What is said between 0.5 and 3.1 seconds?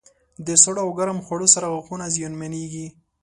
سړو او ګرم خوړو سره غاښونه زیانمنېږي.